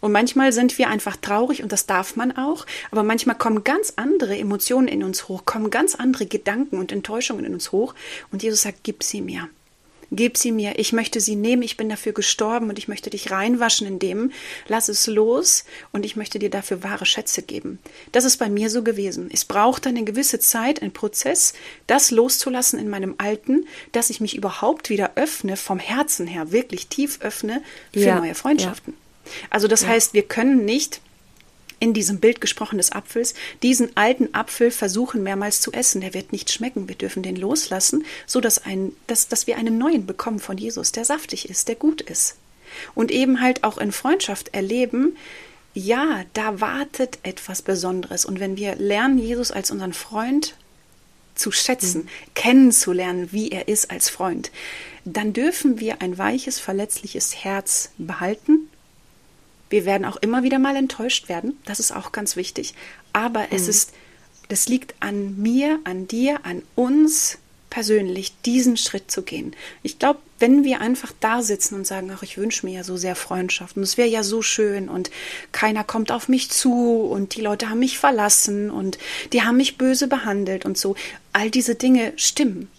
Und 0.01 0.11
manchmal 0.11 0.53
sind 0.53 0.77
wir 0.77 0.89
einfach 0.89 1.17
traurig 1.17 1.61
und 1.61 1.71
das 1.71 1.85
darf 1.85 2.15
man 2.15 2.35
auch, 2.37 2.65
aber 2.89 3.03
manchmal 3.03 3.37
kommen 3.37 3.63
ganz 3.63 3.93
andere 3.97 4.37
Emotionen 4.37 4.87
in 4.87 5.03
uns 5.03 5.27
hoch, 5.27 5.43
kommen 5.45 5.71
ganz 5.71 5.95
andere 5.95 6.25
Gedanken 6.25 6.77
und 6.77 6.91
Enttäuschungen 6.91 7.43
in 7.43 7.53
uns 7.53 7.71
hoch 7.71 7.95
und 8.31 8.41
Jesus 8.41 8.61
sagt, 8.61 8.79
gib 8.83 9.03
sie 9.03 9.21
mir. 9.21 9.49
Gib 10.11 10.37
sie 10.37 10.51
mir, 10.51 10.79
ich 10.79 10.93
möchte 10.93 11.19
sie 11.19 11.35
nehmen, 11.35 11.61
ich 11.61 11.77
bin 11.77 11.89
dafür 11.89 12.13
gestorben 12.13 12.69
und 12.69 12.79
ich 12.79 12.87
möchte 12.87 13.09
dich 13.09 13.31
reinwaschen 13.31 13.87
in 13.87 13.99
dem. 13.99 14.31
Lass 14.67 14.89
es 14.89 15.07
los 15.07 15.65
und 15.91 16.05
ich 16.05 16.15
möchte 16.15 16.39
dir 16.39 16.49
dafür 16.49 16.83
wahre 16.83 17.05
Schätze 17.05 17.41
geben. 17.41 17.79
Das 18.11 18.25
ist 18.25 18.37
bei 18.37 18.49
mir 18.49 18.69
so 18.69 18.83
gewesen. 18.83 19.29
Es 19.31 19.45
braucht 19.45 19.85
eine 19.85 20.03
gewisse 20.03 20.39
Zeit, 20.39 20.81
ein 20.81 20.91
Prozess, 20.91 21.53
das 21.87 22.11
loszulassen 22.11 22.79
in 22.79 22.89
meinem 22.89 23.15
Alten, 23.17 23.65
dass 23.91 24.09
ich 24.09 24.19
mich 24.21 24.35
überhaupt 24.35 24.89
wieder 24.89 25.11
öffne, 25.15 25.57
vom 25.57 25.79
Herzen 25.79 26.27
her 26.27 26.51
wirklich 26.51 26.87
tief 26.87 27.19
öffne 27.21 27.61
für 27.93 27.99
ja, 27.99 28.19
neue 28.19 28.35
Freundschaften. 28.35 28.93
Ja. 28.93 29.33
Also 29.49 29.67
das 29.67 29.81
ja. 29.81 29.89
heißt, 29.89 30.13
wir 30.13 30.23
können 30.23 30.65
nicht 30.65 31.01
in 31.79 31.93
diesem 31.93 32.19
Bild 32.19 32.41
gesprochen 32.41 32.77
des 32.77 32.91
Apfels, 32.91 33.33
diesen 33.63 33.95
alten 33.95 34.33
Apfel 34.33 34.71
versuchen 34.71 35.23
mehrmals 35.23 35.61
zu 35.61 35.71
essen. 35.71 36.01
Der 36.01 36.13
wird 36.13 36.31
nicht 36.31 36.51
schmecken. 36.51 36.87
Wir 36.87 36.95
dürfen 36.95 37.23
den 37.23 37.35
loslassen, 37.35 38.05
so 38.25 38.41
dass, 38.41 38.65
ein, 38.65 38.93
dass, 39.07 39.27
dass 39.27 39.47
wir 39.47 39.57
einen 39.57 39.77
neuen 39.77 40.05
bekommen 40.05 40.39
von 40.39 40.57
Jesus, 40.57 40.91
der 40.91 41.05
saftig 41.05 41.49
ist, 41.49 41.67
der 41.67 41.75
gut 41.75 42.01
ist. 42.01 42.35
Und 42.95 43.11
eben 43.11 43.41
halt 43.41 43.63
auch 43.63 43.77
in 43.77 43.91
Freundschaft 43.91 44.53
erleben, 44.53 45.15
ja, 45.73 46.23
da 46.33 46.61
wartet 46.61 47.19
etwas 47.23 47.61
Besonderes. 47.61 48.25
Und 48.25 48.39
wenn 48.39 48.57
wir 48.57 48.75
lernen, 48.75 49.17
Jesus 49.17 49.51
als 49.51 49.71
unseren 49.71 49.93
Freund 49.93 50.55
zu 51.35 51.51
schätzen, 51.51 52.03
mhm. 52.03 52.33
kennenzulernen, 52.35 53.31
wie 53.31 53.49
er 53.49 53.67
ist 53.67 53.91
als 53.91 54.09
Freund, 54.09 54.51
dann 55.05 55.33
dürfen 55.33 55.79
wir 55.79 56.01
ein 56.01 56.17
weiches, 56.17 56.59
verletzliches 56.59 57.43
Herz 57.43 57.91
behalten 57.97 58.68
wir 59.69 59.85
werden 59.85 60.05
auch 60.05 60.17
immer 60.17 60.43
wieder 60.43 60.59
mal 60.59 60.75
enttäuscht 60.75 61.29
werden, 61.29 61.57
das 61.65 61.79
ist 61.79 61.91
auch 61.91 62.11
ganz 62.11 62.35
wichtig. 62.35 62.73
Aber 63.13 63.41
mhm. 63.41 63.47
es 63.51 63.67
ist, 63.67 63.93
das 64.47 64.67
liegt 64.67 64.95
an 64.99 65.39
mir, 65.41 65.79
an 65.83 66.07
dir, 66.07 66.39
an 66.43 66.63
uns 66.75 67.37
persönlich, 67.69 68.33
diesen 68.45 68.77
Schritt 68.77 69.11
zu 69.11 69.21
gehen. 69.21 69.55
Ich 69.83 69.99
glaube, 69.99 70.19
wenn 70.39 70.63
wir 70.63 70.81
einfach 70.81 71.11
da 71.19 71.41
sitzen 71.41 71.75
und 71.75 71.85
sagen, 71.85 72.11
ach, 72.13 72.23
ich 72.23 72.37
wünsche 72.37 72.65
mir 72.65 72.73
ja 72.73 72.83
so 72.83 72.97
sehr 72.97 73.15
Freundschaft 73.15 73.77
und 73.77 73.83
es 73.83 73.97
wäre 73.97 74.07
ja 74.07 74.23
so 74.23 74.41
schön 74.41 74.89
und 74.89 75.11
keiner 75.51 75.83
kommt 75.83 76.11
auf 76.11 76.29
mich 76.29 76.49
zu 76.49 77.01
und 77.01 77.35
die 77.35 77.41
Leute 77.41 77.69
haben 77.69 77.79
mich 77.79 77.99
verlassen 77.99 78.71
und 78.71 78.97
die 79.33 79.43
haben 79.43 79.57
mich 79.57 79.77
böse 79.77 80.07
behandelt 80.07 80.65
und 80.65 80.77
so, 80.77 80.95
all 81.33 81.51
diese 81.51 81.75
Dinge 81.75 82.13
stimmen. 82.15 82.69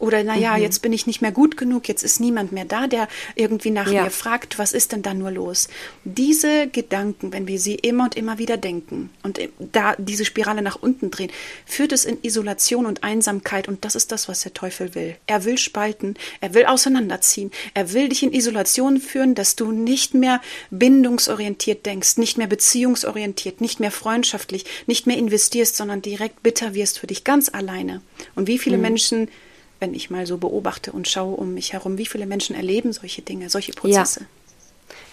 Oder 0.00 0.24
naja, 0.24 0.56
mhm. 0.56 0.62
jetzt 0.62 0.80
bin 0.80 0.94
ich 0.94 1.06
nicht 1.06 1.20
mehr 1.20 1.30
gut 1.30 1.58
genug, 1.58 1.86
jetzt 1.86 2.02
ist 2.02 2.20
niemand 2.20 2.52
mehr 2.52 2.64
da, 2.64 2.86
der 2.86 3.06
irgendwie 3.34 3.70
nach 3.70 3.92
ja. 3.92 4.04
mir 4.04 4.10
fragt, 4.10 4.58
was 4.58 4.72
ist 4.72 4.92
denn 4.92 5.02
da 5.02 5.12
nur 5.12 5.30
los? 5.30 5.68
Diese 6.04 6.68
Gedanken, 6.68 7.34
wenn 7.34 7.46
wir 7.46 7.60
sie 7.60 7.74
immer 7.74 8.04
und 8.04 8.16
immer 8.16 8.38
wieder 8.38 8.56
denken 8.56 9.10
und 9.22 9.38
da 9.58 9.94
diese 9.98 10.24
Spirale 10.24 10.62
nach 10.62 10.76
unten 10.80 11.10
drehen, 11.10 11.30
führt 11.66 11.92
es 11.92 12.06
in 12.06 12.16
Isolation 12.22 12.86
und 12.86 13.04
Einsamkeit 13.04 13.68
und 13.68 13.84
das 13.84 13.94
ist 13.94 14.10
das, 14.10 14.26
was 14.26 14.40
der 14.40 14.54
Teufel 14.54 14.94
will. 14.94 15.16
Er 15.26 15.44
will 15.44 15.58
spalten, 15.58 16.14
er 16.40 16.54
will 16.54 16.64
auseinanderziehen, 16.64 17.50
er 17.74 17.92
will 17.92 18.08
dich 18.08 18.22
in 18.22 18.32
Isolation 18.32 19.00
führen, 19.00 19.34
dass 19.34 19.54
du 19.54 19.70
nicht 19.70 20.14
mehr 20.14 20.40
bindungsorientiert 20.70 21.84
denkst, 21.84 22.16
nicht 22.16 22.38
mehr 22.38 22.46
beziehungsorientiert, 22.46 23.60
nicht 23.60 23.80
mehr 23.80 23.90
freundschaftlich, 23.90 24.64
nicht 24.86 25.06
mehr 25.06 25.18
investierst, 25.18 25.76
sondern 25.76 26.00
direkt 26.00 26.42
bitter 26.42 26.72
wirst 26.72 26.98
für 26.98 27.06
dich 27.06 27.22
ganz 27.22 27.50
alleine. 27.52 28.00
Und 28.34 28.46
wie 28.46 28.58
viele 28.58 28.78
mhm. 28.78 28.82
Menschen 28.82 29.28
wenn 29.80 29.94
ich 29.94 30.10
mal 30.10 30.26
so 30.26 30.38
beobachte 30.38 30.92
und 30.92 31.08
schaue 31.08 31.36
um 31.36 31.54
mich 31.54 31.72
herum, 31.72 31.98
wie 31.98 32.06
viele 32.06 32.26
Menschen 32.26 32.54
erleben 32.54 32.92
solche 32.92 33.22
Dinge, 33.22 33.50
solche 33.50 33.72
Prozesse. 33.72 34.20
Ja. 34.20 34.26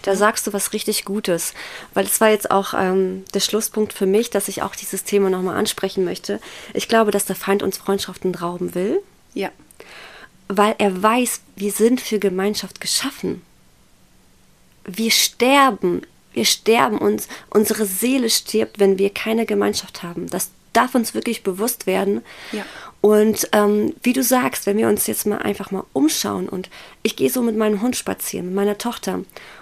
Da 0.02 0.14
sagst 0.14 0.46
du 0.46 0.52
was 0.52 0.72
richtig 0.72 1.04
Gutes, 1.04 1.54
weil 1.94 2.04
es 2.04 2.20
war 2.20 2.30
jetzt 2.30 2.50
auch 2.50 2.74
ähm, 2.76 3.24
der 3.34 3.40
Schlusspunkt 3.40 3.92
für 3.92 4.06
mich, 4.06 4.30
dass 4.30 4.48
ich 4.48 4.62
auch 4.62 4.76
dieses 4.76 5.04
Thema 5.04 5.28
nochmal 5.28 5.56
ansprechen 5.56 6.04
möchte. 6.04 6.40
Ich 6.72 6.88
glaube, 6.88 7.10
dass 7.10 7.24
der 7.24 7.36
Feind 7.36 7.62
uns 7.62 7.78
Freundschaften 7.78 8.34
rauben 8.34 8.74
will. 8.74 9.00
Ja. 9.34 9.50
Weil 10.46 10.76
er 10.78 11.02
weiß, 11.02 11.40
wir 11.56 11.72
sind 11.72 12.00
für 12.00 12.18
Gemeinschaft 12.18 12.80
geschaffen. 12.80 13.42
Wir 14.84 15.10
sterben, 15.10 16.02
wir 16.32 16.44
sterben 16.44 16.98
uns, 16.98 17.28
unsere 17.50 17.84
Seele 17.84 18.30
stirbt, 18.30 18.78
wenn 18.78 18.98
wir 18.98 19.10
keine 19.10 19.46
Gemeinschaft 19.46 20.02
haben. 20.02 20.28
Das 20.30 20.50
darf 20.72 20.94
uns 20.94 21.14
wirklich 21.14 21.42
bewusst 21.42 21.86
werden. 21.86 22.22
Ja. 22.52 22.64
Und 23.00 23.48
ähm, 23.52 23.94
wie 24.02 24.12
du 24.12 24.24
sagst, 24.24 24.66
wenn 24.66 24.76
wir 24.76 24.88
uns 24.88 25.06
jetzt 25.06 25.24
mal 25.24 25.38
einfach 25.38 25.70
mal 25.70 25.84
umschauen 25.92 26.48
und 26.48 26.68
ich 27.02 27.14
gehe 27.14 27.30
so 27.30 27.42
mit 27.42 27.56
meinem 27.56 27.80
Hund 27.80 27.94
spazieren, 27.94 28.46
mit 28.46 28.54
meiner 28.56 28.76
Tochter 28.76 29.20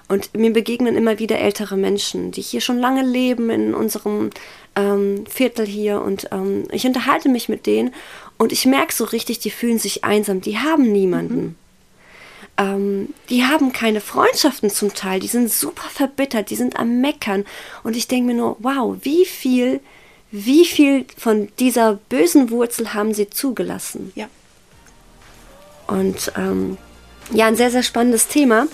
und 0.08 0.34
mir 0.34 0.52
begegnen 0.52 0.96
immer 0.96 1.18
wieder 1.18 1.38
ältere 1.38 1.76
Menschen, 1.76 2.30
die 2.30 2.40
hier 2.40 2.62
schon 2.62 2.78
lange 2.78 3.02
leben 3.02 3.50
in 3.50 3.74
unserem 3.74 4.30
ähm, 4.74 5.26
Viertel 5.26 5.66
hier 5.66 6.00
und 6.00 6.28
ähm, 6.32 6.64
ich 6.72 6.86
unterhalte 6.86 7.28
mich 7.28 7.50
mit 7.50 7.66
denen 7.66 7.92
und 8.38 8.52
ich 8.52 8.64
merke 8.64 8.94
so 8.94 9.04
richtig, 9.04 9.38
die 9.38 9.50
fühlen 9.50 9.78
sich 9.78 10.02
einsam, 10.02 10.40
die 10.40 10.58
haben 10.58 10.90
niemanden. 10.90 11.40
Mhm. 11.42 11.54
Ähm, 12.58 13.08
die 13.28 13.44
haben 13.44 13.72
keine 13.72 14.00
Freundschaften 14.00 14.70
zum 14.70 14.94
Teil, 14.94 15.20
die 15.20 15.26
sind 15.26 15.52
super 15.52 15.88
verbittert, 15.90 16.48
die 16.48 16.56
sind 16.56 16.76
am 16.78 17.02
Meckern 17.02 17.44
und 17.82 17.96
ich 17.96 18.08
denke 18.08 18.28
mir 18.28 18.36
nur, 18.36 18.56
wow, 18.60 18.96
wie 19.02 19.26
viel 19.26 19.80
wie 20.30 20.64
viel 20.64 21.06
von 21.16 21.48
dieser 21.58 21.94
bösen 22.08 22.50
Wurzel 22.50 22.94
haben 22.94 23.14
sie 23.14 23.30
zugelassen? 23.30 24.12
Ja. 24.14 24.26
Und 25.86 26.32
ähm, 26.36 26.78
ja, 27.32 27.46
ein 27.46 27.56
sehr, 27.56 27.70
sehr 27.70 27.82
spannendes 27.82 28.28
Thema. 28.28 28.66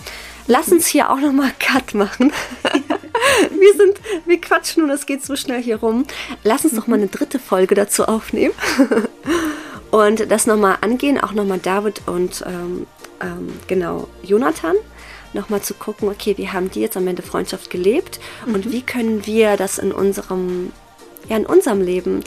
Lass 0.47 0.69
uns 0.69 0.87
hier 0.87 1.09
auch 1.09 1.19
nochmal 1.19 1.51
Cut 1.59 1.93
machen. 1.93 2.33
wir 3.49 3.73
sind, 3.75 3.99
wir 4.25 4.41
quatschen 4.41 4.83
und 4.83 4.89
es 4.89 5.05
geht 5.05 5.23
so 5.23 5.35
schnell 5.35 5.61
hier 5.61 5.77
rum. 5.77 6.05
Lass 6.43 6.63
uns 6.63 6.73
mhm. 6.73 6.79
noch 6.79 6.87
mal 6.87 6.95
eine 6.95 7.07
dritte 7.07 7.39
Folge 7.39 7.75
dazu 7.75 8.05
aufnehmen 8.05 8.53
und 9.91 10.31
das 10.31 10.47
nochmal 10.47 10.77
angehen, 10.81 11.19
auch 11.19 11.31
nochmal 11.33 11.59
David 11.59 12.01
und 12.07 12.43
ähm, 12.45 12.87
ähm, 13.21 13.53
genau 13.67 14.07
Jonathan 14.23 14.75
nochmal 15.33 15.61
zu 15.61 15.73
gucken, 15.73 16.09
okay, 16.09 16.35
wie 16.37 16.49
haben 16.49 16.69
die 16.69 16.81
jetzt 16.81 16.97
am 16.97 17.07
Ende 17.07 17.23
Freundschaft 17.23 17.69
gelebt 17.69 18.19
mhm. 18.45 18.55
und 18.55 18.71
wie 18.71 18.81
können 18.81 19.25
wir 19.25 19.57
das 19.57 19.77
in 19.79 19.91
unserem 19.91 20.71
ja 21.29 21.37
in 21.37 21.45
unserem 21.45 21.81
Leben 21.81 22.23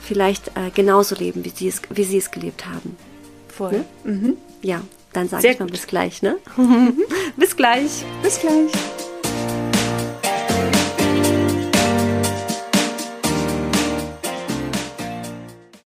vielleicht 0.00 0.48
äh, 0.48 0.70
genauso 0.74 1.14
leben, 1.14 1.44
wie 1.44 1.50
sie, 1.50 1.68
es, 1.68 1.82
wie 1.90 2.04
sie 2.04 2.18
es 2.18 2.30
gelebt 2.30 2.66
haben. 2.66 2.96
Voll. 3.48 3.72
Ne? 3.72 3.84
Mhm. 4.04 4.36
Ja, 4.62 4.82
dann 5.12 5.28
sage 5.28 5.48
ich 5.48 5.58
mal 5.58 5.66
gut. 5.66 5.72
bis 5.72 5.86
gleich, 5.86 6.22
ne? 6.22 6.38
bis 7.36 7.56
gleich. 7.56 8.04
Bis 8.22 8.40
gleich. 8.40 8.72